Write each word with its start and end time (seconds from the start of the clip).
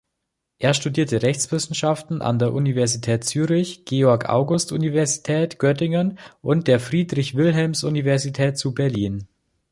Er 0.57 0.73
studierte 0.73 1.21
Rechtswissenschaften 1.21 2.23
an 2.23 2.39
der 2.39 2.53
Universität 2.53 3.23
Zürich, 3.23 3.85
Georg-August-Universität 3.85 5.59
Göttingen 5.59 6.17
und 6.41 6.67
der 6.67 6.79
Friedrich-Wilhelms-Universität 6.79 8.57
zu 8.57 8.73
Berlin. 8.73 9.27